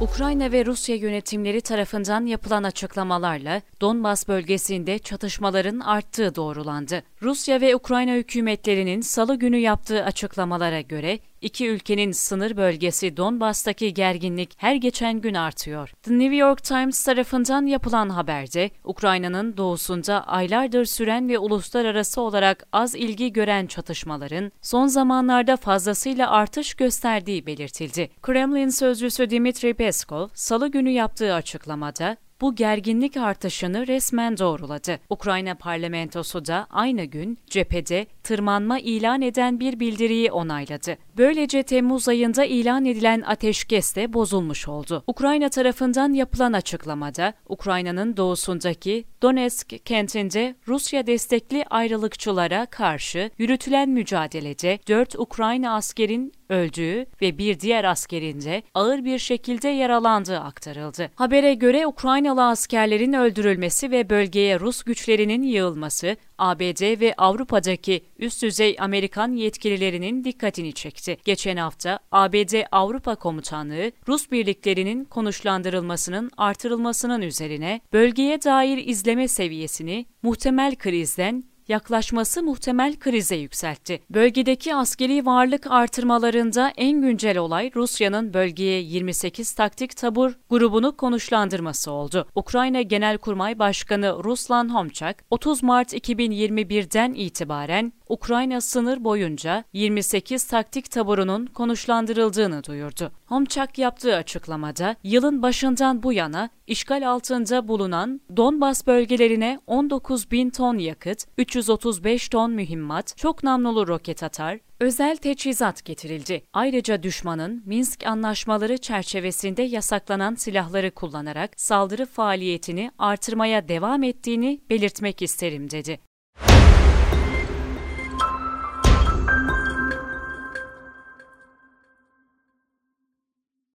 [0.00, 7.02] Ukrayna ve Rusya yönetimleri tarafından yapılan açıklamalarla Donbas bölgesinde çatışmaların arttığı doğrulandı.
[7.22, 14.54] Rusya ve Ukrayna hükümetlerinin salı günü yaptığı açıklamalara göre iki ülkenin sınır bölgesi Donbas'taki gerginlik
[14.56, 15.92] her geçen gün artıyor.
[16.02, 22.94] The New York Times tarafından yapılan haberde Ukrayna'nın doğusunda aylardır süren ve uluslararası olarak az
[22.94, 28.10] ilgi gören çatışmaların son zamanlarda fazlasıyla artış gösterdiği belirtildi.
[28.22, 34.98] Kremlin sözcüsü Dmitry Peskov, salı günü yaptığı açıklamada bu gerginlik artışını resmen doğruladı.
[35.10, 40.96] Ukrayna parlamentosu da aynı gün cephede tırmanma ilan eden bir bildiriyi onayladı.
[41.16, 45.04] Böylece Temmuz ayında ilan edilen ateşkes de bozulmuş oldu.
[45.06, 55.14] Ukrayna tarafından yapılan açıklamada Ukrayna'nın doğusundaki Donetsk kentinde Rusya destekli ayrılıkçılara karşı yürütülen mücadelede 4
[55.18, 61.10] Ukrayna askerin öldüğü ve bir diğer askerin de ağır bir şekilde yaralandığı aktarıldı.
[61.14, 68.76] Habere göre Ukraynalı askerlerin öldürülmesi ve bölgeye Rus güçlerinin yığılması ABD ve Avrupa'daki üst düzey
[68.78, 71.16] Amerikan yetkililerinin dikkatini çekti.
[71.24, 80.76] Geçen hafta ABD Avrupa Komutanlığı Rus birliklerinin konuşlandırılmasının artırılmasının üzerine bölgeye dair izleme seviyesini muhtemel
[80.76, 84.00] krizden yaklaşması muhtemel krize yükseltti.
[84.10, 92.28] Bölgedeki askeri varlık artırmalarında en güncel olay Rusya'nın bölgeye 28 taktik tabur grubunu konuşlandırması oldu.
[92.34, 101.46] Ukrayna Genelkurmay Başkanı Ruslan Homçak, 30 Mart 2021'den itibaren Ukrayna sınır boyunca 28 taktik taburunun
[101.46, 103.12] konuşlandırıldığını duyurdu.
[103.26, 110.78] Homçak yaptığı açıklamada yılın başından bu yana işgal altında bulunan Donbas bölgelerine 19 bin ton
[110.78, 116.42] yakıt, 335 ton mühimmat, çok namlulu roket atar, özel teçhizat getirildi.
[116.52, 125.70] Ayrıca düşmanın Minsk anlaşmaları çerçevesinde yasaklanan silahları kullanarak saldırı faaliyetini artırmaya devam ettiğini belirtmek isterim
[125.70, 126.00] dedi.